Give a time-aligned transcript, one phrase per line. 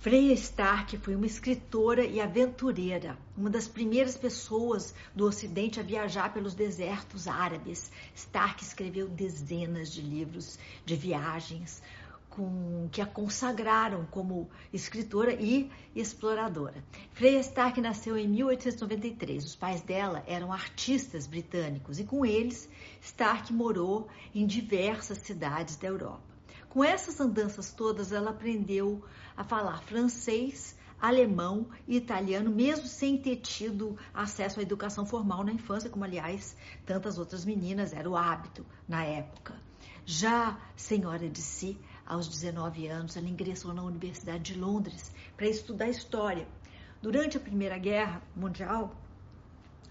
[0.00, 6.32] Freya Stark foi uma escritora e aventureira, uma das primeiras pessoas do Ocidente a viajar
[6.32, 7.92] pelos desertos árabes.
[8.14, 11.82] Stark escreveu dezenas de livros de viagens
[12.30, 16.82] com, que a consagraram como escritora e exploradora.
[17.12, 19.44] Freya Stark nasceu em 1893.
[19.44, 22.70] Os pais dela eram artistas britânicos e com eles
[23.02, 26.39] Stark morou em diversas cidades da Europa.
[26.70, 29.04] Com essas andanças todas, ela aprendeu
[29.36, 35.52] a falar francês, alemão e italiano, mesmo sem ter tido acesso à educação formal na
[35.52, 36.56] infância, como aliás
[36.86, 39.60] tantas outras meninas era o hábito na época.
[40.06, 45.88] Já senhora de si, aos 19 anos, ela ingressou na Universidade de Londres para estudar
[45.88, 46.46] história.
[47.02, 48.94] Durante a Primeira Guerra Mundial,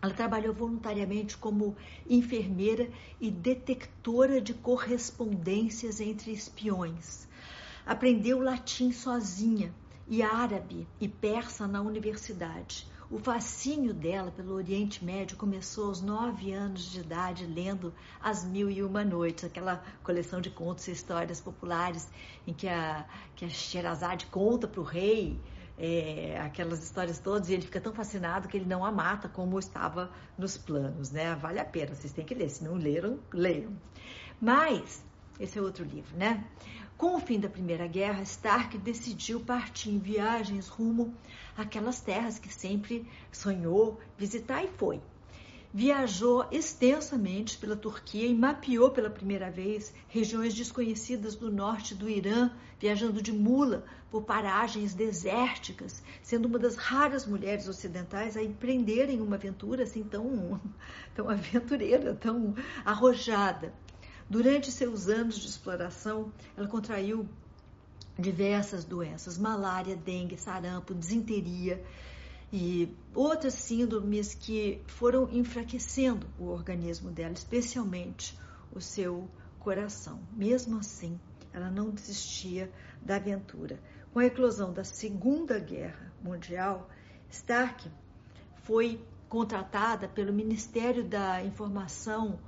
[0.00, 1.76] ela trabalhou voluntariamente como
[2.08, 2.88] enfermeira
[3.20, 7.26] e detectora de correspondências entre espiões.
[7.84, 9.74] Aprendeu latim sozinha
[10.06, 12.86] e árabe e persa na universidade.
[13.10, 18.70] O fascínio dela pelo Oriente Médio começou aos nove anos de idade, lendo As Mil
[18.70, 22.06] e Uma Noites, aquela coleção de contos e histórias populares
[22.46, 25.40] em que a, que a Sherazade conta para o rei
[25.78, 29.58] é, aquelas histórias todas e ele fica tão fascinado que ele não a mata como
[29.58, 31.34] estava nos planos, né?
[31.36, 33.72] Vale a pena, vocês têm que ler, se não leram, leiam.
[34.40, 35.04] Mas,
[35.38, 36.44] esse é outro livro, né?
[36.96, 41.14] Com o fim da Primeira Guerra, Stark decidiu partir em viagens rumo
[41.56, 45.00] àquelas terras que sempre sonhou visitar e foi
[45.78, 52.50] viajou extensamente pela Turquia e mapeou pela primeira vez regiões desconhecidas do norte do Irã,
[52.80, 59.36] viajando de mula por paragens desérticas, sendo uma das raras mulheres ocidentais a empreenderem uma
[59.36, 60.60] aventura assim tão,
[61.14, 63.72] tão aventureira, tão arrojada.
[64.28, 67.24] Durante seus anos de exploração, ela contraiu
[68.18, 71.80] diversas doenças: malária, dengue, sarampo, desinteria
[72.52, 78.38] e outras síndromes que foram enfraquecendo o organismo dela, especialmente
[78.72, 79.28] o seu
[79.58, 80.20] coração.
[80.32, 81.18] Mesmo assim,
[81.52, 82.70] ela não desistia
[83.02, 83.78] da aventura.
[84.12, 86.88] Com a eclosão da Segunda Guerra Mundial,
[87.30, 87.90] Stark
[88.62, 92.38] foi contratada pelo Ministério da Informação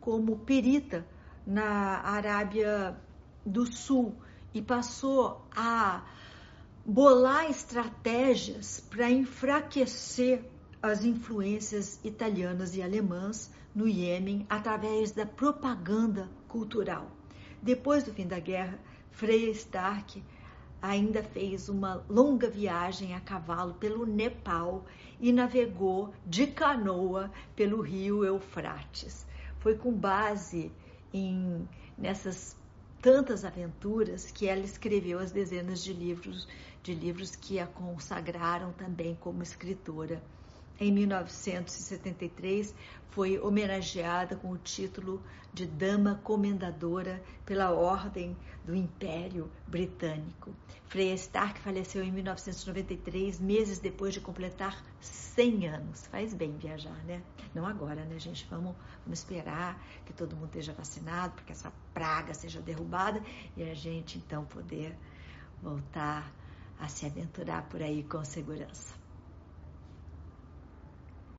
[0.00, 1.04] como perita
[1.44, 2.96] na Arábia
[3.44, 4.14] do Sul
[4.54, 6.04] e passou a
[6.90, 10.42] bolar estratégias para enfraquecer
[10.82, 17.10] as influências italianas e alemãs no Iêmen através da propaganda cultural.
[17.60, 18.78] Depois do fim da guerra,
[19.10, 20.24] Freya Stark
[20.80, 24.86] ainda fez uma longa viagem a cavalo pelo Nepal
[25.20, 29.26] e navegou de canoa pelo rio Eufrates.
[29.58, 30.72] Foi com base
[31.12, 31.68] em
[31.98, 32.56] nessas
[33.00, 36.46] tantas aventuras que ela escreveu as dezenas de livros
[36.82, 40.22] de livros que a consagraram também como escritora.
[40.80, 42.72] Em 1973,
[43.10, 45.20] foi homenageada com o título
[45.52, 50.54] de Dama Comendadora pela Ordem do Império Britânico.
[50.86, 56.06] Freya Stark faleceu em 1993, meses depois de completar 100 anos.
[56.06, 57.22] Faz bem viajar, né?
[57.52, 58.46] Não agora, né, gente?
[58.48, 63.20] Vamos, vamos esperar que todo mundo esteja vacinado, porque essa praga seja derrubada
[63.56, 64.96] e a gente então poder
[65.60, 66.32] voltar
[66.78, 69.07] a se aventurar por aí com segurança.